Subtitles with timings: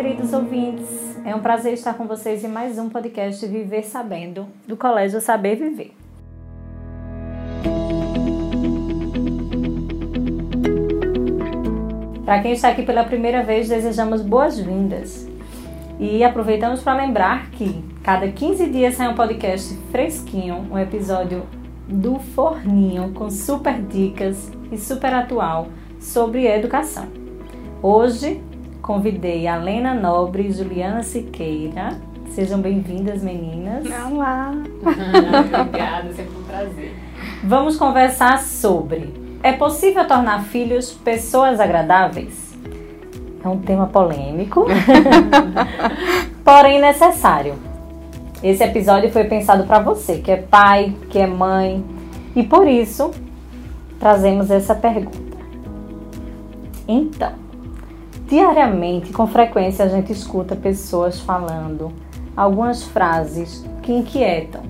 [0.00, 1.18] queridos ouvintes.
[1.24, 5.56] É um prazer estar com vocês em mais um podcast Viver Sabendo, do Colégio Saber
[5.56, 5.92] Viver.
[12.24, 15.28] Para quem está aqui pela primeira vez, desejamos boas-vindas.
[15.98, 21.44] E aproveitamos para lembrar que cada 15 dias sai um podcast fresquinho, um episódio
[21.88, 25.66] do Forninho com super dicas e super atual
[25.98, 27.08] sobre educação.
[27.82, 28.40] Hoje
[28.88, 32.00] convidei a Lena Nobre e Juliana Siqueira.
[32.30, 33.84] Sejam bem-vindas, meninas.
[34.10, 34.50] Olá!
[35.60, 36.96] Obrigada, sempre um prazer.
[37.44, 42.56] Vamos conversar sobre: é possível tornar filhos pessoas agradáveis?
[43.44, 44.64] É um tema polêmico,
[46.42, 47.56] porém necessário.
[48.42, 51.84] Esse episódio foi pensado para você, que é pai, que é mãe,
[52.34, 53.10] e por isso
[54.00, 55.36] trazemos essa pergunta.
[56.88, 57.47] Então,
[58.28, 61.92] diariamente, com frequência, a gente escuta pessoas falando
[62.36, 64.62] algumas frases que inquietam.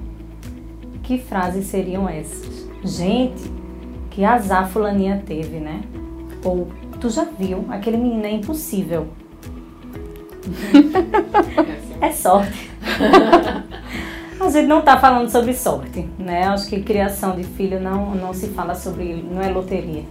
[1.03, 2.69] Que frases seriam essas?
[2.85, 3.51] Gente,
[4.11, 5.83] que azar fulaninha teve, né?
[6.45, 6.69] Ou
[7.01, 9.09] tu já viu, aquele menino é impossível.
[12.01, 12.71] é sorte.
[14.41, 16.45] A gente não está falando sobre sorte, né?
[16.45, 20.05] Acho que criação de filho não, não se fala sobre, não é loteria.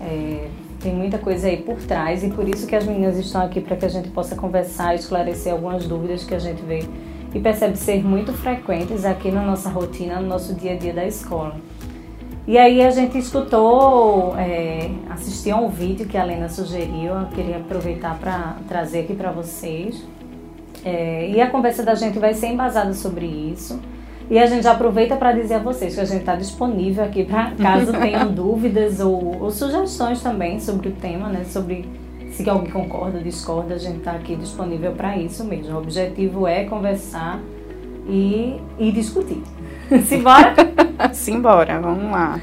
[0.00, 0.48] É,
[0.86, 3.74] tem muita coisa aí por trás e por isso que as meninas estão aqui para
[3.76, 6.84] que a gente possa conversar, esclarecer algumas dúvidas que a gente vê
[7.34, 11.04] e percebe ser muito frequentes aqui na nossa rotina, no nosso dia a dia da
[11.04, 11.56] escola.
[12.46, 17.56] E aí a gente escutou, é, assistiu um vídeo que a Lena sugeriu, eu queria
[17.56, 20.04] aproveitar para trazer aqui para vocês.
[20.84, 23.80] É, e a conversa da gente vai ser embasada sobre isso.
[24.28, 27.24] E a gente já aproveita para dizer a vocês que a gente está disponível aqui
[27.24, 31.44] para caso tenham dúvidas ou, ou, sugestões também sobre o tema, né?
[31.44, 31.88] Sobre
[32.32, 35.74] se alguém concorda discorda, a gente está aqui disponível para isso mesmo.
[35.74, 37.40] O objetivo é conversar
[38.08, 39.42] e, e discutir.
[40.04, 40.54] Simbora?
[41.12, 42.40] Simbora, vamos lá.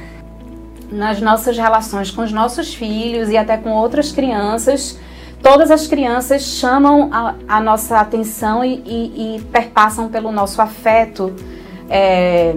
[0.90, 5.00] Nas nossas relações com os nossos filhos e até com outras crianças,
[5.42, 11.34] todas as crianças chamam a, a nossa atenção e, e, e, perpassam pelo nosso afeto.
[11.96, 12.56] É,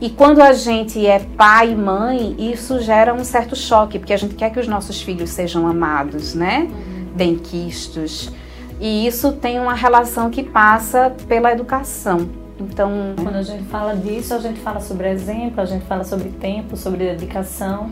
[0.00, 4.16] e quando a gente é pai e mãe, isso gera um certo choque, porque a
[4.16, 6.68] gente quer que os nossos filhos sejam amados, né?
[7.14, 8.32] Benquistos.
[8.80, 12.28] E isso tem uma relação que passa pela educação.
[12.58, 16.28] Então, quando a gente fala disso, a gente fala sobre exemplo, a gente fala sobre
[16.30, 17.90] tempo, sobre dedicação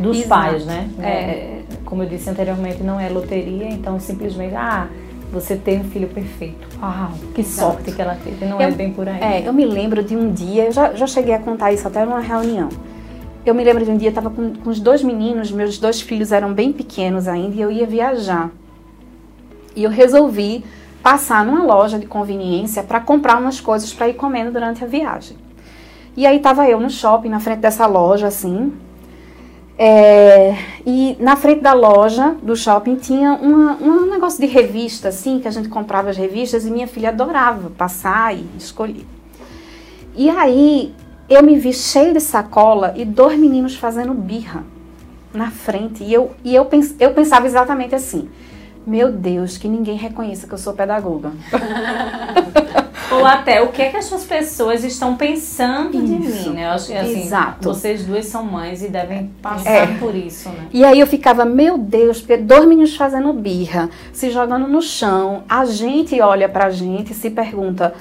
[0.00, 0.28] dos Exato.
[0.28, 0.90] pais, né?
[1.00, 1.08] É.
[1.08, 1.62] é.
[1.84, 4.88] Como eu disse anteriormente, não é loteria, então simplesmente, ah,
[5.32, 6.66] você ter um filho perfeito.
[6.80, 7.72] Uau, que Exato.
[7.72, 9.20] sorte que ela teve, não é eu, é bem por aí.
[9.20, 12.04] É, eu me lembro de um dia, eu já, já cheguei a contar isso até
[12.04, 12.68] numa reunião.
[13.44, 16.00] Eu me lembro de um dia, eu estava com, com os dois meninos, meus dois
[16.00, 18.50] filhos eram bem pequenos ainda, e eu ia viajar.
[19.74, 20.64] E eu resolvi
[21.02, 25.36] passar numa loja de conveniência para comprar umas coisas para ir comendo durante a viagem.
[26.16, 28.72] E aí tava eu no shopping, na frente dessa loja, assim.
[29.78, 30.56] É,
[30.86, 35.46] e na frente da loja do shopping tinha uma, um negócio de revista, assim, que
[35.46, 39.04] a gente comprava as revistas e minha filha adorava passar e escolher.
[40.14, 40.94] E aí
[41.28, 44.64] eu me vi cheia de sacola e dois meninos fazendo birra
[45.34, 46.02] na frente.
[46.02, 48.28] E eu, e eu, pens, eu pensava exatamente assim:
[48.86, 51.32] meu Deus, que ninguém reconheça que eu sou pedagoga.
[53.18, 56.06] Ou até o que é que as pessoas estão pensando isso.
[56.06, 56.66] de mim, né?
[56.66, 57.68] Eu acho que assim, Exato.
[57.68, 59.86] vocês duas são mães e devem passar é.
[59.98, 60.66] por isso, né?
[60.72, 65.44] E aí eu ficava, meu Deus, porque dois meninos fazendo birra, se jogando no chão,
[65.48, 67.94] a gente olha pra gente e se pergunta,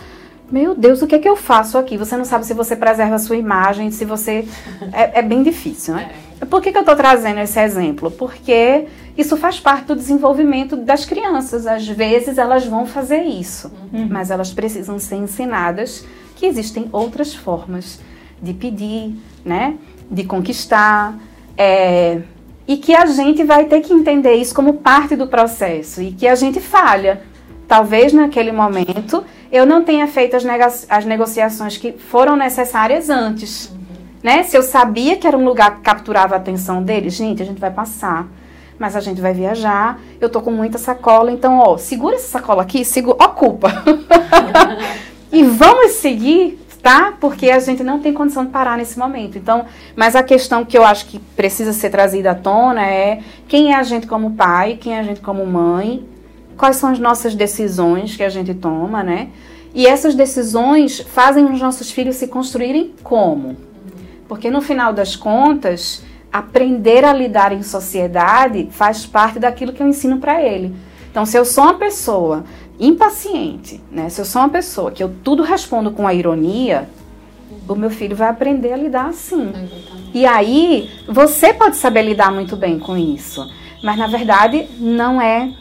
[0.51, 1.97] meu Deus, o que é que eu faço aqui?
[1.97, 4.47] Você não sabe se você preserva a sua imagem, se você.
[4.93, 6.11] É, é bem difícil, né?
[6.21, 6.24] É.
[6.49, 8.11] Por que, que eu estou trazendo esse exemplo?
[8.11, 8.85] Porque
[9.17, 11.65] isso faz parte do desenvolvimento das crianças.
[11.65, 14.07] Às vezes elas vão fazer isso, uhum.
[14.09, 17.99] mas elas precisam ser ensinadas que existem outras formas
[18.41, 19.75] de pedir, né?
[20.11, 21.17] De conquistar.
[21.57, 22.21] É,
[22.67, 26.27] e que a gente vai ter que entender isso como parte do processo e que
[26.27, 27.21] a gente falha.
[27.67, 30.45] Talvez naquele momento eu não tenha feito as,
[30.89, 33.69] as negociações que foram necessárias antes.
[33.69, 33.84] Uhum.
[34.25, 34.41] Né?
[34.41, 37.61] Se eu sabia que era um lugar que capturava a atenção deles, gente, a gente
[37.61, 38.27] vai passar
[38.77, 42.61] mas a gente vai viajar, eu tô com muita sacola, então, ó, segura essa sacola
[42.63, 43.69] aqui, segura, ocupa.
[45.31, 47.13] e vamos seguir, tá?
[47.17, 49.37] Porque a gente não tem condição de parar nesse momento.
[49.37, 49.63] Então,
[49.95, 53.77] mas a questão que eu acho que precisa ser trazida à tona é quem é
[53.77, 56.05] a gente como pai, quem é a gente como mãe,
[56.57, 59.29] quais são as nossas decisões que a gente toma, né?
[59.73, 63.55] E essas decisões fazem os nossos filhos se construírem como?
[64.27, 69.87] Porque no final das contas, aprender a lidar em sociedade faz parte daquilo que eu
[69.87, 70.75] ensino para ele.
[71.09, 72.43] Então, se eu sou uma pessoa
[72.79, 74.09] impaciente, né?
[74.09, 76.89] Se eu sou uma pessoa que eu tudo respondo com a ironia,
[77.67, 79.53] o meu filho vai aprender a lidar assim.
[80.13, 83.49] E aí, você pode saber lidar muito bem com isso,
[83.81, 85.53] mas na verdade não é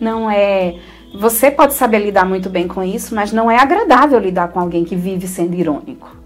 [0.00, 0.76] não é
[1.14, 4.84] você pode saber lidar muito bem com isso, mas não é agradável lidar com alguém
[4.84, 6.17] que vive sendo irônico.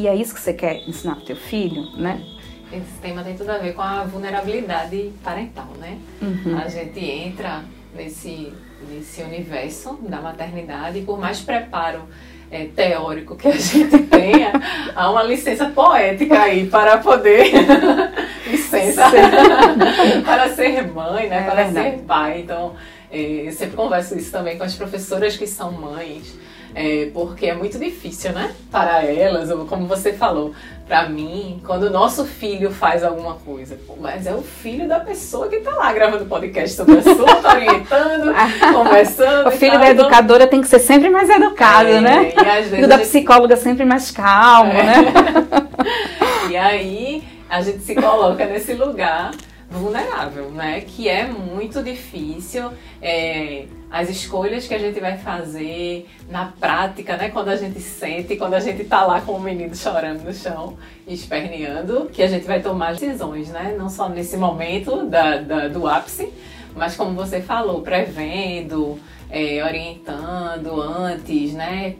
[0.00, 2.24] E é isso que você quer ensinar pro teu filho, né?
[2.72, 5.98] Esse tema tem tudo a ver com a vulnerabilidade parental, né?
[6.22, 6.56] Uhum.
[6.56, 7.62] A gente entra
[7.94, 8.50] nesse,
[8.88, 12.04] nesse universo da maternidade e por mais preparo
[12.50, 14.52] é, teórico que a gente tenha,
[14.96, 17.52] há uma licença poética aí para poder.
[18.50, 19.02] licença
[20.24, 21.40] para ser mãe, né?
[21.40, 21.90] É para verdade.
[21.90, 22.40] ser pai.
[22.40, 22.74] Então,
[23.12, 26.34] é, eu sempre converso isso também com as professoras que são mães.
[26.74, 28.50] É, porque é muito difícil, né?
[28.70, 30.52] Para elas, ou como você falou,
[30.86, 34.98] para mim, quando o nosso filho faz alguma coisa, pô, mas é o filho da
[35.00, 38.32] pessoa que tá lá gravando podcast sobre o assunto, orientando,
[38.74, 39.48] conversando.
[39.48, 39.80] O filho tal.
[39.80, 42.32] da Então, educadora tem que ser sempre mais educado, é, né?
[42.78, 44.82] E o da gente- psicóloga sempre mais calmo, É.
[44.82, 45.04] né?
[46.50, 49.30] E aí a gente se coloca nesse lugar
[49.70, 50.80] vulnerável, né?
[50.80, 52.70] Que é muito difícil.
[53.00, 57.28] é, as escolhas que a gente vai fazer na prática, né?
[57.28, 60.76] Quando a gente sente, quando a gente tá lá com o menino chorando no chão,
[61.08, 63.74] esperneando, que a gente vai tomar decisões, né?
[63.76, 66.28] Não só nesse momento da, da- do ápice,
[66.76, 68.96] mas como você falou, prevendo,
[69.28, 71.96] é, orientando antes, né?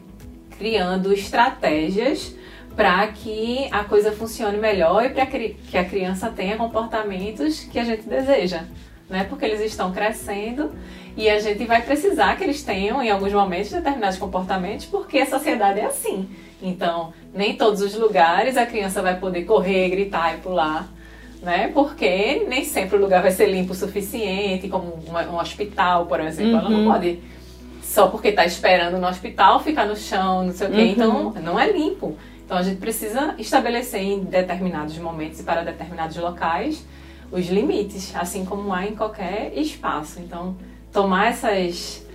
[0.57, 2.35] Criando estratégias
[2.75, 7.83] para que a coisa funcione melhor e para que a criança tenha comportamentos que a
[7.83, 8.63] gente deseja,
[9.09, 9.25] né?
[9.29, 10.71] Porque eles estão crescendo
[11.17, 15.25] e a gente vai precisar que eles tenham em alguns momentos determinados comportamentos, porque a
[15.25, 16.29] sociedade é assim.
[16.61, 20.87] Então, nem todos os lugares a criança vai poder correr, gritar e pular,
[21.41, 21.69] né?
[21.73, 24.97] Porque nem sempre o lugar vai ser limpo o suficiente, como
[25.29, 26.91] um hospital, por exemplo, ela não Uhum.
[26.91, 27.19] pode
[27.83, 30.77] só porque está esperando no hospital ficar no chão, não sei o quê.
[30.81, 30.87] Uhum.
[30.91, 32.15] Então, não é limpo.
[32.51, 36.85] Então, a gente precisa estabelecer em determinados momentos e para determinados locais
[37.31, 40.19] os limites, assim como há em qualquer espaço.
[40.19, 40.57] Então,
[40.91, 42.05] tomar essas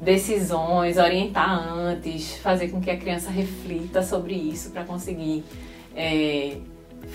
[0.00, 5.42] decisões, orientar antes, fazer com que a criança reflita sobre isso para conseguir
[5.96, 6.58] é,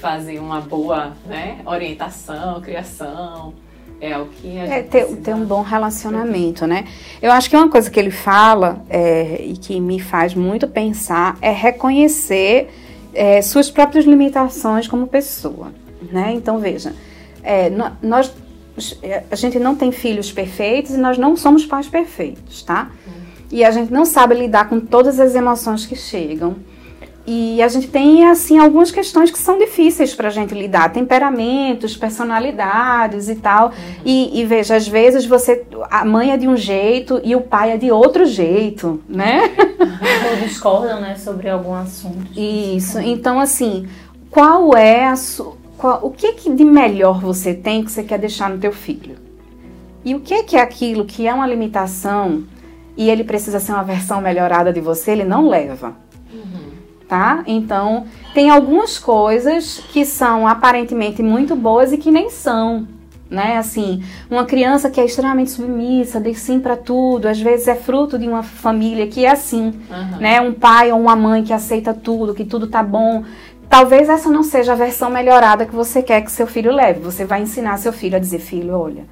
[0.02, 3.54] fazer uma boa né, orientação, criação.
[4.00, 5.22] É o que a É, gente ter, precisa.
[5.22, 6.86] ter um bom relacionamento, né?
[7.22, 11.38] Eu acho que uma coisa que ele fala é, e que me faz muito pensar
[11.42, 12.70] é reconhecer
[13.14, 15.72] é, suas próprias limitações como pessoa,
[16.12, 16.32] né?
[16.34, 16.94] Então, veja,
[17.44, 17.72] é,
[18.04, 18.32] nós,
[19.02, 22.92] é, a gente não tem filhos perfeitos e nós não somos pais perfeitos, tá?
[23.52, 26.58] E a gente não sabe lidar com todas as emoções que chegam.
[27.30, 30.94] E a gente tem, assim, algumas questões que são difíceis pra gente lidar.
[30.94, 33.74] Temperamentos, personalidades e tal.
[34.06, 35.66] E, e veja, às vezes você.
[35.92, 39.42] A mãe é de um jeito e o pai é de outro jeito, né?
[40.32, 42.32] Ou discordam, né, sobre algum assunto.
[42.34, 42.98] Isso.
[43.00, 43.90] Então, assim,
[44.32, 45.54] qual é a sua.
[46.02, 49.18] o que, que de melhor você tem que você quer deixar no teu filho?
[50.06, 52.46] E o que, que é aquilo que é uma limitação
[52.96, 55.94] e ele precisa ser uma versão melhorada de você, ele não leva.
[57.08, 57.42] Tá?
[57.48, 62.86] Então, tem algumas coisas que são aparentemente muito boas e que nem são.
[63.30, 63.58] Né?
[63.58, 68.18] Assim, uma criança que é extremamente submissa, diz sim para tudo, às vezes é fruto
[68.18, 70.18] de uma família que é assim Aham.
[70.20, 70.40] né?
[70.42, 73.24] Um pai ou uma mãe que aceita tudo, que tudo tá bom.
[73.70, 77.02] Talvez essa não seja a versão melhorada que você quer que seu filho leve.
[77.02, 79.04] Você vai ensinar seu filho a dizer, filho, olha.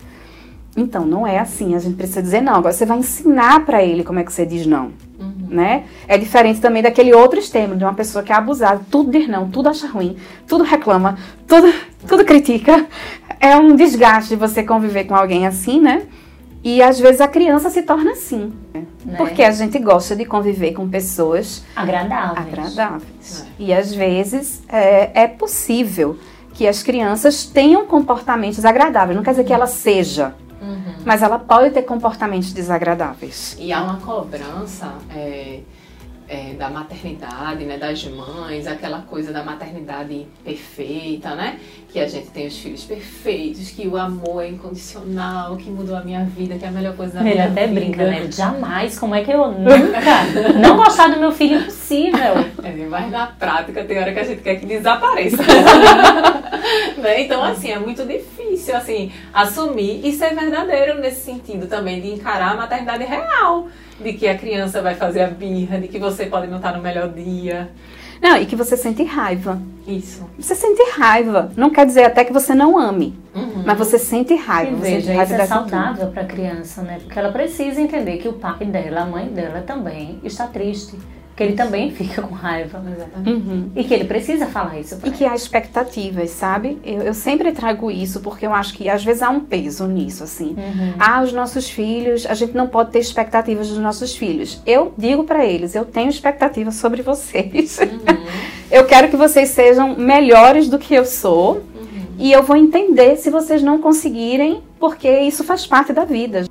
[0.77, 1.75] Então, não é assim.
[1.75, 2.55] A gente precisa dizer não.
[2.55, 4.91] Agora você vai ensinar pra ele como é que você diz não, Uhum.
[5.49, 5.85] Né?
[6.07, 9.49] É diferente também daquele outro extremo de uma pessoa que é abusada, tudo diz não,
[9.49, 11.73] tudo acha ruim, tudo reclama, tudo,
[12.07, 12.85] tudo critica.
[13.39, 16.03] É um desgaste de você conviver com alguém assim, né?
[16.63, 18.51] E às vezes a criança se torna assim.
[19.05, 19.17] né?
[19.17, 22.47] Porque a gente gosta de conviver com pessoas agradáveis.
[22.47, 23.45] agradáveis.
[23.59, 26.17] E às vezes é, é possível
[26.55, 29.15] que as crianças tenham comportamentos agradáveis.
[29.15, 30.33] Não quer dizer que ela seja.
[31.05, 33.55] Mas ela pode ter comportamentos desagradáveis.
[33.59, 35.59] E há uma cobrança é,
[36.27, 41.59] é, da maternidade, né, das mães, aquela coisa da maternidade perfeita, né?
[41.89, 46.01] Que a gente tem os filhos perfeitos, que o amor é incondicional, que mudou a
[46.01, 47.79] minha vida, que é a melhor coisa da Ele minha até vida.
[47.79, 48.27] brinca, né?
[48.31, 50.23] Jamais, como é que eu nunca
[50.59, 52.33] não gostar do meu filho impossível.
[52.63, 55.43] É, mas na prática tem hora que a gente quer que desapareça.
[56.97, 57.21] né?
[57.21, 58.34] Então, assim, é muito difícil,
[58.73, 63.67] assim, assumir e ser verdadeiro nesse sentido também, de encarar a maternidade real.
[63.99, 66.83] De que a criança vai fazer a birra, de que você pode não estar no
[66.83, 67.69] melhor dia.
[68.21, 69.61] Não, e que você sente raiva.
[69.87, 70.27] Isso.
[70.37, 71.51] Você sente raiva.
[71.55, 73.17] Não quer dizer até que você não ame.
[73.33, 73.63] Uhum.
[73.65, 74.71] Mas você sente raiva.
[74.71, 76.99] E você veja, sente raiva isso é saudável para a criança, né?
[77.03, 80.97] Porque ela precisa entender que o pai dela, a mãe dela também está triste.
[81.35, 82.81] Que ele também fica com raiva.
[82.95, 83.29] Exatamente.
[83.29, 83.71] Uhum.
[83.75, 86.79] E que ele precisa falar isso E que há expectativas, sabe?
[86.83, 90.23] Eu, eu sempre trago isso porque eu acho que às vezes há um peso nisso,
[90.23, 90.55] assim.
[90.57, 90.93] Uhum.
[90.97, 94.61] Ah, os nossos filhos, a gente não pode ter expectativas dos nossos filhos.
[94.65, 97.79] Eu digo pra eles, eu tenho expectativas sobre vocês.
[97.79, 98.25] Uhum.
[98.71, 101.63] eu quero que vocês sejam melhores do que eu sou.
[102.17, 106.45] E eu vou entender se vocês não conseguirem, porque isso faz parte da vida.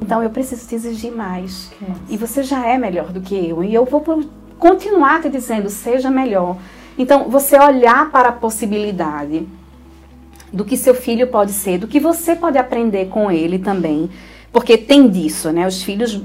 [0.00, 1.70] Então eu preciso te exigir mais.
[1.80, 2.00] Massa.
[2.08, 3.62] E você já é melhor do que eu.
[3.62, 4.02] E eu vou
[4.58, 6.56] continuar te dizendo, seja melhor.
[6.98, 9.46] Então, você olhar para a possibilidade
[10.52, 14.10] do que seu filho pode ser, do que você pode aprender com ele também.
[14.52, 15.66] Porque tem disso, né?
[15.66, 16.20] Os filhos,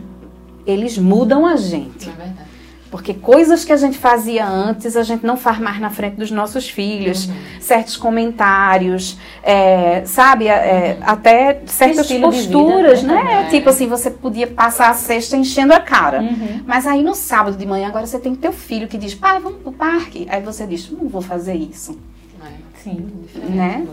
[0.65, 2.09] eles mudam a gente.
[2.09, 2.54] É verdade.
[2.95, 6.31] Porque coisas que a gente fazia antes, a gente não faz mais na frente dos
[6.31, 7.29] nossos filhos.
[7.59, 10.47] Certos comentários, é, sabe?
[10.47, 13.19] é, até certas de vida, posturas, né, né?
[13.19, 13.49] também.
[13.49, 16.21] Tipo assim, você podia passar a sexta enchendo a cara.
[16.21, 16.61] Uhum.
[16.65, 19.61] Mas aí no sábado de manhã, agora você tem teu filho que diz, pai, vamos
[19.61, 20.25] pro parque.
[20.29, 21.99] Aí você diz, não vou fazer isso.
[22.41, 22.79] É.
[22.81, 23.07] Sim.
[23.23, 23.85] Diferente, Né?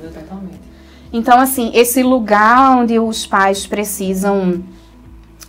[1.12, 4.62] Então, assim, esse lugar onde os pais precisam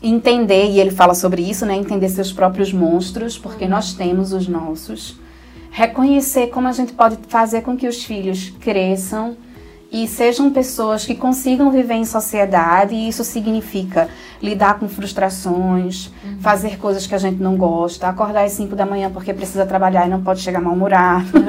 [0.03, 1.75] entender, e ele fala sobre isso, né?
[1.75, 5.17] Entender seus próprios monstros, porque nós temos os nossos.
[5.71, 9.35] Reconhecer como a gente pode fazer com que os filhos cresçam
[9.91, 14.09] e sejam pessoas que consigam viver em sociedade, e isso significa
[14.41, 19.09] lidar com frustrações, fazer coisas que a gente não gosta, acordar às 5 da manhã
[19.09, 21.27] porque precisa trabalhar e não pode chegar mal-humorado.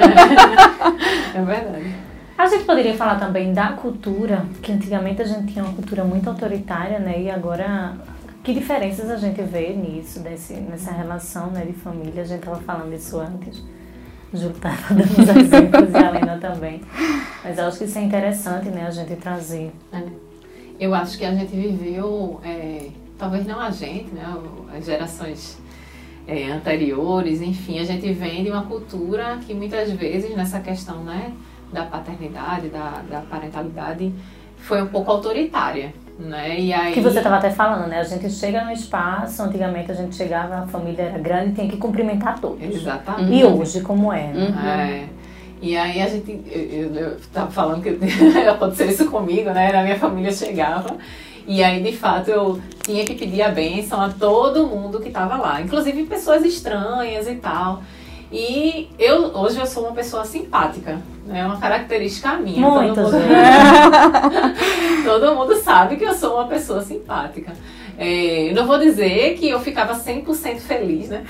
[1.34, 1.92] É verdade.
[2.38, 6.28] A gente poderia falar também da cultura, que antigamente a gente tinha uma cultura muito
[6.28, 7.22] autoritária, né?
[7.22, 7.94] E agora,
[8.44, 12.22] que diferenças a gente vê nisso, desse, nessa relação né, de família?
[12.22, 13.62] A gente estava falando isso antes.
[14.34, 16.82] Estava dando os exemplos e a Helena também.
[17.42, 18.86] Mas eu acho que isso é interessante, né?
[18.86, 19.72] A gente trazer.
[19.90, 20.02] É.
[20.78, 24.24] Eu acho que a gente viveu, é, talvez não a gente, né,
[24.76, 25.56] as gerações
[26.26, 31.32] é, anteriores, enfim, a gente vem de uma cultura que muitas vezes nessa questão né,
[31.72, 34.12] da paternidade, da, da parentalidade,
[34.58, 35.94] foi um pouco autoritária.
[36.18, 36.60] Né?
[36.60, 37.98] E aí, Que você estava até falando, né?
[37.98, 41.68] A gente chega no espaço, antigamente a gente chegava, a família era grande e tinha
[41.68, 42.62] que cumprimentar todos.
[42.62, 43.34] Exatamente.
[43.34, 44.28] E hoje, como é?
[44.28, 44.46] né?
[44.46, 44.68] Uhum.
[44.68, 45.08] É.
[45.60, 47.98] E aí a gente, eu, eu, eu tava falando que
[48.48, 49.72] aconteceu isso comigo, né?
[49.72, 50.96] Na minha família chegava.
[51.46, 55.36] E aí, de fato, eu tinha que pedir a bênção a todo mundo que tava
[55.36, 57.82] lá, inclusive pessoas estranhas e tal.
[58.34, 61.38] E eu hoje eu sou uma pessoa simpática, né?
[61.38, 62.68] É uma característica minha.
[62.68, 63.28] Muito, todo, mundo,
[65.06, 67.52] todo mundo sabe que eu sou uma pessoa simpática.
[67.96, 71.24] É, eu não vou dizer que eu ficava 100% feliz, né?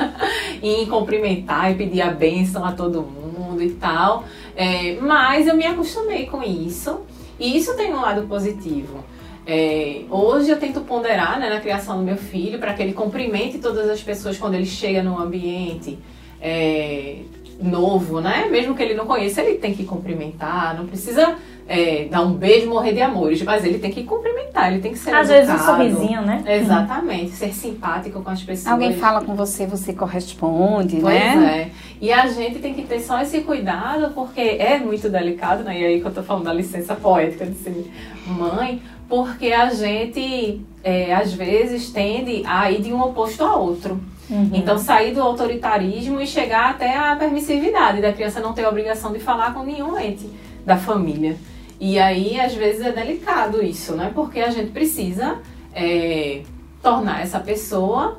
[0.62, 4.24] em cumprimentar e pedir a bênção a todo mundo e tal.
[4.56, 7.00] É, mas eu me acostumei com isso.
[7.38, 9.04] E isso tem um lado positivo.
[9.46, 13.58] É, hoje eu tento ponderar né, na criação do meu filho para que ele cumprimente
[13.58, 15.98] todas as pessoas quando ele chega num ambiente
[16.40, 17.16] é,
[17.60, 18.48] novo, né?
[18.50, 20.76] Mesmo que ele não conheça, ele tem que cumprimentar.
[20.76, 21.36] Não precisa
[21.68, 24.98] é, dar um beijo, morrer de amores, mas ele tem que cumprimentar, ele tem que
[24.98, 25.76] ser Às vezes um educado.
[25.76, 26.42] sorrisinho, né?
[26.46, 28.72] Exatamente, ser simpático com as pessoas.
[28.72, 31.68] Alguém fala com você, você corresponde, Pois né?
[31.68, 31.70] é.
[32.00, 35.78] E a gente tem que ter só esse cuidado, porque é muito delicado, né?
[35.78, 37.90] E aí que eu tô falando da licença poética de ser
[38.26, 44.00] mãe, porque a gente, é, às vezes, tende a ir de um oposto a outro.
[44.30, 44.50] Uhum.
[44.52, 49.12] Então, sair do autoritarismo e chegar até a permissividade da criança não ter a obrigação
[49.12, 50.28] de falar com nenhum ente
[50.64, 51.36] da família.
[51.80, 54.10] E aí, às vezes, é delicado isso, né?
[54.14, 55.38] Porque a gente precisa
[55.74, 56.42] é,
[56.82, 58.18] tornar essa pessoa.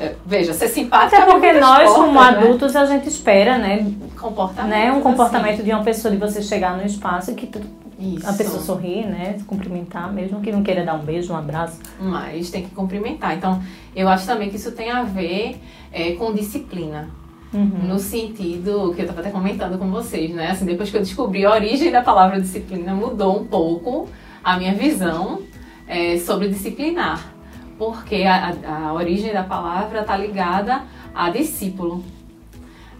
[0.00, 1.22] é, Veja, ser simpática.
[1.22, 2.28] Até porque nós, portas, como né?
[2.28, 3.92] adultos, a gente espera, né?
[4.18, 4.70] comportamento.
[4.70, 4.90] né?
[4.90, 5.02] Um assim.
[5.02, 7.50] comportamento de uma pessoa, de você chegar no espaço que
[7.98, 8.28] Isso.
[8.28, 9.38] a pessoa sorrir, né?
[9.46, 11.80] Cumprimentar, mesmo que não queira dar um beijo, um abraço.
[11.98, 13.34] Mas tem que cumprimentar.
[13.36, 13.62] Então,
[13.94, 15.58] eu acho também que isso tem a ver
[15.90, 17.08] é, com disciplina.
[17.54, 17.88] Uhum.
[17.88, 20.50] No sentido que eu estava até comentando com vocês, né?
[20.50, 24.08] Assim, depois que eu descobri a origem da palavra disciplina, mudou um pouco
[24.44, 25.40] a minha visão
[25.86, 27.32] é, sobre disciplinar.
[27.78, 30.82] Porque a, a- a origem da palavra está ligada
[31.14, 32.04] a discípulo.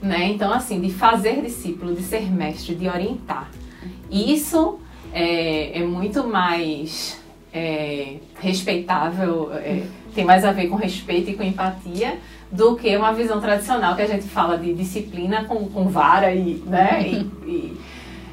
[0.00, 0.28] Né?
[0.28, 3.50] Então, assim, de fazer discípulo, de ser mestre, de orientar.
[4.10, 4.78] Isso
[5.16, 7.18] é, é muito mais
[7.50, 9.82] é, respeitável, é,
[10.14, 12.18] tem mais a ver com respeito e com empatia
[12.52, 16.62] do que uma visão tradicional que a gente fala de disciplina com, com vara e,
[16.66, 17.16] né, e,
[17.50, 17.80] e,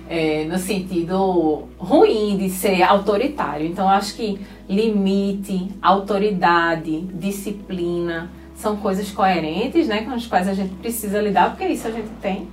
[0.10, 3.66] é, no sentido ruim de ser autoritário.
[3.66, 10.74] Então, acho que limite, autoridade, disciplina são coisas coerentes, né, com as quais a gente
[10.76, 12.50] precisa lidar, porque isso a gente tem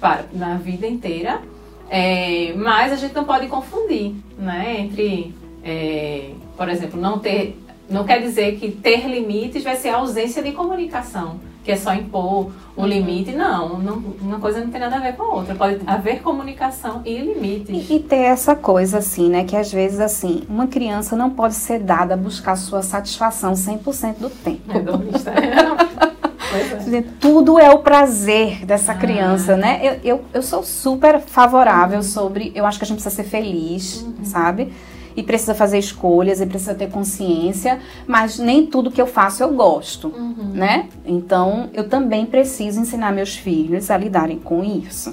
[0.00, 1.53] para, na vida inteira.
[1.90, 4.80] É, mas a gente não pode confundir, né?
[4.80, 10.42] Entre, é, por exemplo, não ter, não quer dizer que ter limites vai ser ausência
[10.42, 12.86] de comunicação, que é só impor um uhum.
[12.86, 13.32] limite.
[13.32, 15.54] Não, não, uma coisa não tem nada a ver com a outra.
[15.54, 17.88] Pode haver comunicação e limites.
[17.88, 19.44] E, e ter essa coisa assim, né?
[19.44, 24.16] Que às vezes assim, uma criança não pode ser dada a buscar sua satisfação 100%
[24.18, 24.62] do tempo.
[24.72, 26.04] É,
[26.56, 27.04] É.
[27.20, 28.94] Tudo é o prazer dessa ah.
[28.94, 29.80] criança, né?
[29.82, 32.02] Eu, eu, eu, sou super favorável uhum.
[32.02, 32.52] sobre.
[32.54, 34.24] Eu acho que a gente precisa ser feliz, uhum.
[34.24, 34.72] sabe?
[35.16, 39.54] E precisa fazer escolhas e precisa ter consciência, mas nem tudo que eu faço eu
[39.54, 40.50] gosto, uhum.
[40.52, 40.88] né?
[41.06, 45.12] Então eu também preciso ensinar meus filhos a lidarem com isso.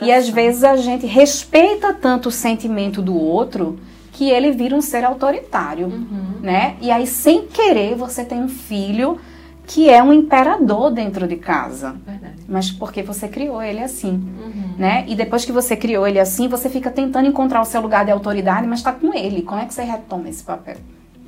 [0.00, 3.78] E às vezes a gente respeita tanto o sentimento do outro
[4.12, 6.40] que ele vira um ser autoritário, uhum.
[6.42, 6.76] né?
[6.80, 9.18] E aí sem querer você tem um filho
[9.70, 11.94] que é um imperador dentro de casa.
[12.04, 12.34] Verdade.
[12.48, 14.74] Mas porque você criou ele assim, uhum.
[14.76, 15.04] né?
[15.06, 18.10] E depois que você criou ele assim, você fica tentando encontrar o seu lugar de
[18.10, 19.42] autoridade, mas está com ele.
[19.42, 20.78] Como é que você retoma esse papel,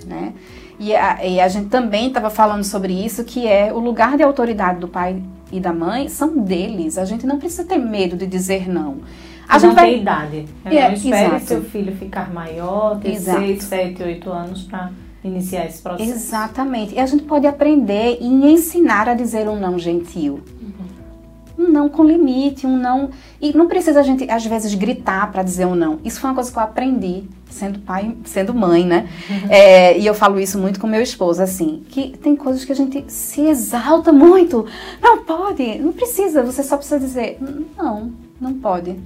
[0.05, 0.33] né?
[0.81, 4.25] E a, e a gente também estava falando sobre isso, que é o lugar de
[4.25, 5.23] autoridade do pai
[5.53, 6.99] e da mãe são deles.
[6.99, 9.03] A gente não precisa ter medo de dizer não.
[9.49, 9.91] A gente não vai...
[9.91, 10.49] tem idade.
[10.65, 11.45] É, não espere exato.
[11.45, 13.39] seu filho ficar maior, ter exato.
[13.39, 14.91] 6, 7, 8 anos para
[15.25, 16.11] iniciar esse processo.
[16.11, 16.95] Exatamente.
[16.95, 20.41] E a gente pode aprender e ensinar a dizer um não gentil.
[20.61, 21.67] Uhum.
[21.67, 23.11] Um não com limite, um não.
[23.41, 26.01] E não precisa a gente, às vezes, gritar para dizer um não.
[26.05, 29.09] Isso foi uma coisa que eu aprendi sendo pai, sendo mãe, né?
[29.29, 29.51] Uhum.
[29.51, 32.75] É, e eu falo isso muito com meu esposo, assim, que tem coisas que a
[32.75, 34.67] gente se exalta muito.
[35.01, 37.39] Não pode, não precisa, você só precisa dizer,
[37.77, 38.99] não, não pode.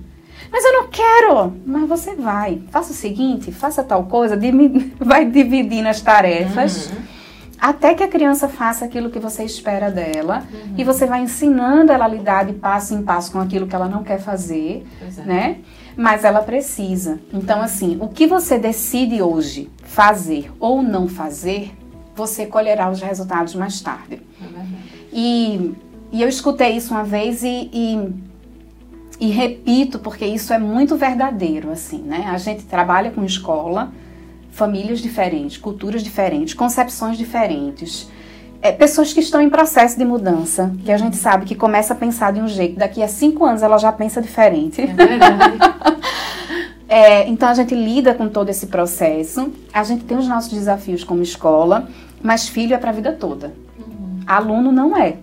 [0.51, 1.53] Mas eu não quero.
[1.65, 2.63] Mas você vai.
[2.71, 4.39] Faça o seguinte, faça tal coisa,
[4.99, 6.91] vai dividindo as tarefas.
[6.91, 7.17] Uhum.
[7.59, 10.75] Até que a criança faça aquilo que você espera dela uhum.
[10.77, 13.89] e você vai ensinando ela a lidar de passo em passo com aquilo que ela
[13.89, 15.23] não quer fazer, é.
[15.23, 15.57] né?
[15.97, 17.19] Mas ela precisa.
[17.33, 21.73] Então, assim, o que você decide hoje fazer ou não fazer,
[22.15, 24.21] você colherá os resultados mais tarde.
[24.43, 24.67] É
[25.11, 25.75] e,
[26.13, 28.15] e eu escutei isso uma vez e, e
[29.19, 32.27] e repito porque isso é muito verdadeiro, assim, né?
[32.29, 33.93] A gente trabalha com escola,
[34.51, 38.09] famílias diferentes, culturas diferentes, concepções diferentes.
[38.61, 41.97] É, pessoas que estão em processo de mudança, que a gente sabe que começa a
[41.97, 44.81] pensar de um jeito, daqui a cinco anos ela já pensa diferente.
[44.83, 45.59] É verdade.
[46.89, 51.05] é, então a gente lida com todo esse processo, a gente tem os nossos desafios
[51.05, 51.89] como escola,
[52.23, 53.53] mas filho é para a vida toda.
[53.79, 54.21] Uhum.
[54.27, 55.17] Aluno não é.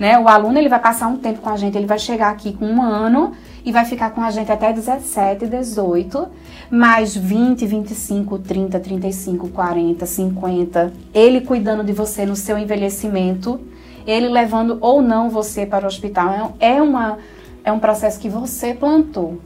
[0.00, 0.18] Né?
[0.18, 2.64] O aluno ele vai passar um tempo com a gente, ele vai chegar aqui com
[2.64, 3.32] um ano
[3.62, 6.26] e vai ficar com a gente até 17, 18,
[6.70, 13.60] mais 20, 25, 30, 35, 40, 50, ele cuidando de você no seu envelhecimento,
[14.06, 16.56] ele levando ou não você para o hospital.
[16.58, 17.18] É, é uma,
[17.62, 19.38] é um processo que você plantou.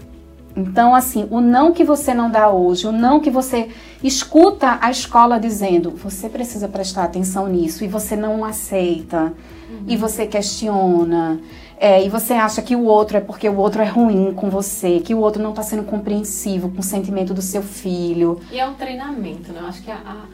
[0.57, 3.71] Então, assim, o não que você não dá hoje, o não que você
[4.03, 9.33] escuta a escola dizendo, você precisa prestar atenção nisso e você não aceita
[9.69, 9.85] uhum.
[9.89, 11.41] e você questiona.
[11.77, 15.01] É, e você acha que o outro é porque o outro é ruim com você,
[15.01, 18.41] que o outro não está sendo compreensivo com o sentimento do seu filho.
[18.53, 19.61] E é um treinamento, né?
[19.61, 20.25] Eu acho que a,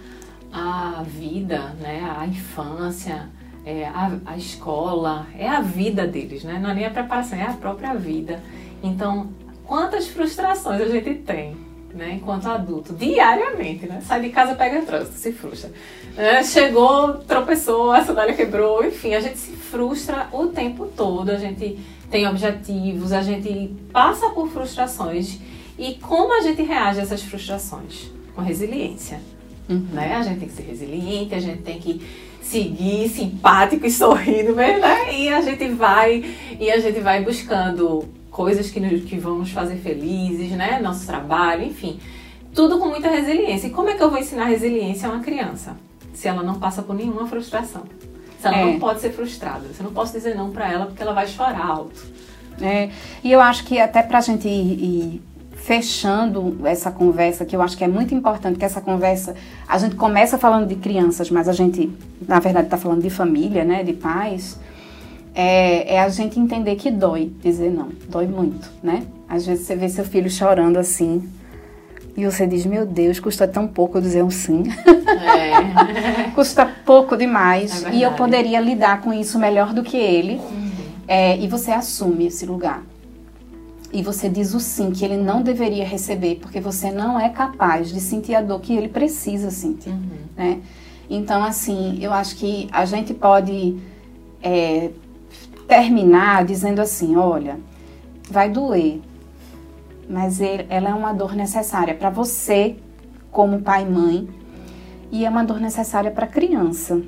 [0.53, 2.15] a, a vida, né?
[2.19, 3.27] a infância,
[3.65, 6.59] é, a, a escola, é a vida deles, né?
[6.63, 8.43] Não é nem a preparação, é a própria vida.
[8.83, 9.29] Então,
[9.71, 11.57] quantas frustrações a gente tem
[11.95, 14.01] né, enquanto adulto, diariamente, né?
[14.05, 15.71] Sai de casa, pega trânsito, se frustra.
[16.17, 21.37] É, chegou, tropeçou, a sandália quebrou, enfim, a gente se frustra o tempo todo, a
[21.37, 21.79] gente
[22.11, 25.39] tem objetivos, a gente passa por frustrações.
[25.79, 28.11] E como a gente reage a essas frustrações?
[28.35, 29.21] Com resiliência.
[29.69, 29.87] Uhum.
[29.93, 30.17] Né?
[30.17, 32.05] A gente tem que ser resiliente, a gente tem que
[32.43, 35.15] seguir simpático e sorrindo, né?
[35.15, 36.25] E a gente vai
[36.59, 40.81] e a gente vai buscando coisas que, que vão nos fazer felizes, né?
[40.81, 41.99] Nosso trabalho, enfim.
[42.55, 43.67] Tudo com muita resiliência.
[43.67, 45.77] E como é que eu vou ensinar resiliência a uma criança?
[46.13, 47.83] Se ela não passa por nenhuma frustração.
[48.39, 48.65] Se ela é.
[48.65, 49.67] não pode ser frustrada.
[49.73, 52.07] Você não pode dizer não para ela porque ela vai chorar alto.
[52.61, 52.91] É,
[53.23, 55.23] e eu acho que até pra gente ir, ir
[55.55, 59.35] fechando essa conversa, que eu acho que é muito importante que essa conversa,
[59.67, 61.91] a gente começa falando de crianças, mas a gente,
[62.27, 64.59] na verdade, está falando de família, né, de pais
[65.41, 67.89] é, é, a gente entender que dói dizer não.
[68.11, 69.05] Dói muito, né?
[69.27, 71.27] Às vezes você vê seu filho chorando assim
[72.15, 74.65] e você diz: Meu Deus, custa tão pouco dizer um sim.
[75.09, 76.31] É.
[76.37, 77.87] custa pouco demais.
[77.87, 80.35] É e eu poderia lidar com isso melhor do que ele.
[80.35, 80.71] Uhum.
[81.09, 82.83] É, e você assume esse lugar.
[83.91, 87.91] E você diz o sim que ele não deveria receber, porque você não é capaz
[87.91, 89.89] de sentir a dor que ele precisa sentir.
[89.89, 90.19] Uhum.
[90.37, 90.61] Né?
[91.09, 93.79] Então, assim, eu acho que a gente pode
[94.43, 94.91] é,
[95.71, 97.61] terminar dizendo assim: olha,
[98.29, 99.01] vai doer,
[100.09, 102.75] mas ele, ela é uma dor necessária para você,
[103.31, 104.29] como pai e mãe,
[105.13, 107.01] e é uma dor necessária para a criança,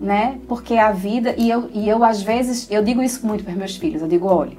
[0.00, 0.38] né?
[0.46, 3.76] Porque a vida, e eu, e eu às vezes, eu digo isso muito para meus
[3.76, 4.56] filhos, eu digo, olha,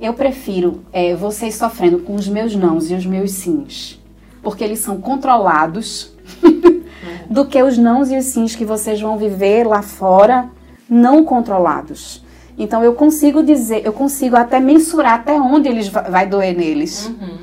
[0.00, 4.00] eu prefiro é, vocês sofrendo com os meus nãos e os meus sims,
[4.42, 6.14] porque eles são controlados,
[7.28, 10.48] do que os nãos e os sims que vocês vão viver lá fora
[10.88, 12.24] não controlados.
[12.58, 17.06] Então eu consigo dizer, eu consigo até mensurar até onde eles vai doer neles.
[17.06, 17.38] Uhum.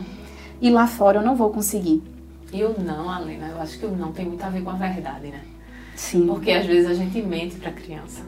[0.62, 2.02] E lá fora eu não vou conseguir.
[2.52, 4.74] E o não, Alena, eu acho que o não tem muito a ver com a
[4.76, 5.42] verdade, né?
[5.96, 6.26] Sim.
[6.28, 8.22] Porque às vezes a gente mente para a criança.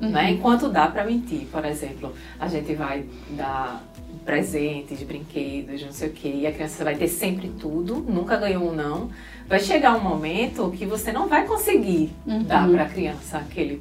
[0.00, 0.32] Né?
[0.32, 3.84] Enquanto dá para mentir, por exemplo, a gente vai dar
[4.24, 8.68] presentes, brinquedos, não sei o quê, e a criança vai ter sempre tudo, nunca ganhou
[8.68, 9.10] um não.
[9.48, 12.42] Vai chegar um momento que você não vai conseguir Uhum.
[12.42, 13.80] dar para a criança aquele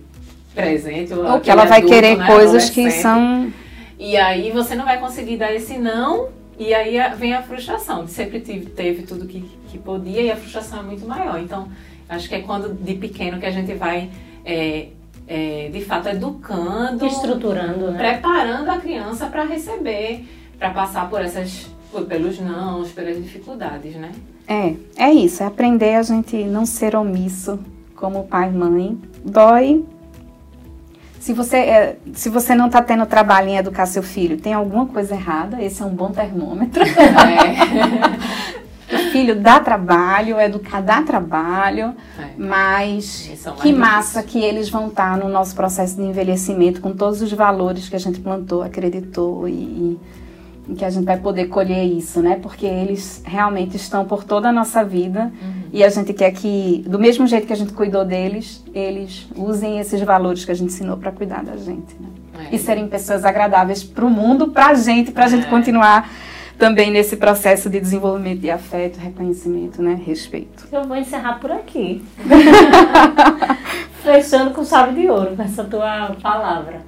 [0.53, 1.13] presente.
[1.13, 3.51] Ou que ela vai adulto, querer né, coisas que são.
[3.99, 8.05] E aí você não vai conseguir dar esse não, e aí vem a frustração.
[8.05, 11.39] de Sempre tive, teve tudo que, que podia e a frustração é muito maior.
[11.39, 11.67] Então,
[12.09, 14.09] acho que é quando de pequeno que a gente vai,
[14.43, 14.87] é,
[15.27, 17.97] é, de fato, educando, Estruturando, né?
[17.97, 20.25] preparando a criança para receber,
[20.57, 24.11] para passar por essas, por- pelos nãos, pelas dificuldades, né?
[24.47, 27.59] É, é isso, é aprender a gente não ser omisso
[27.95, 28.97] como pai e mãe.
[29.23, 29.85] Dói.
[31.21, 34.88] Se você, é, se você não está tendo trabalho em educar seu filho, tem alguma
[34.88, 36.81] coisa errada, esse é um bom termômetro.
[36.84, 38.51] É,
[38.91, 42.31] O filho dá trabalho, educar dá trabalho, é.
[42.38, 43.31] mas
[43.62, 47.88] que massa que eles vão estar no nosso processo de envelhecimento com todos os valores
[47.88, 49.99] que a gente plantou, acreditou e, e-
[50.69, 52.39] e que a gente vai poder colher isso, né?
[52.41, 55.32] Porque eles realmente estão por toda a nossa vida
[55.74, 59.80] e a gente quer que, do mesmo jeito que a gente cuidou deles, eles usem
[59.80, 62.08] esses valores que a gente ensinou para cuidar da gente, né?
[62.52, 62.56] É.
[62.56, 65.50] E serem pessoas agradáveis para o mundo, para a gente, para a gente É.
[65.50, 66.10] continuar
[66.58, 70.00] também nesse processo de desenvolvimento de afeto, reconhecimento, né?
[70.06, 70.67] Respeito.
[70.71, 72.04] Eu vou encerrar por aqui.
[74.04, 76.82] Fechando com chave de ouro com essa tua palavra.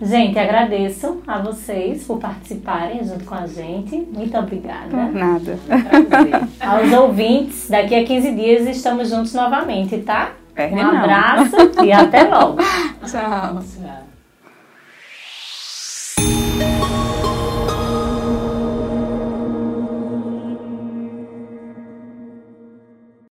[0.00, 3.96] Gente, agradeço a vocês por participarem junto com a gente.
[4.12, 4.96] Muito obrigada.
[5.06, 5.58] Nada.
[5.66, 6.48] Prazer.
[6.60, 10.32] Aos ouvintes, daqui a 15 dias estamos juntos novamente, tá?
[10.54, 10.96] Perde Um não.
[10.98, 12.58] abraço e até logo.
[13.04, 13.60] Tchau.
[13.60, 14.07] Tchau.